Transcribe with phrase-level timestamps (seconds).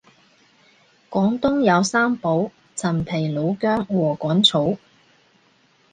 [1.11, 4.77] 廣東有三寶陳皮老薑禾桿草